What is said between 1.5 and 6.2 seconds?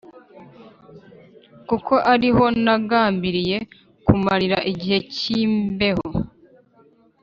kuko ari ho nagambiriye kumarira igihe cy’imbeho.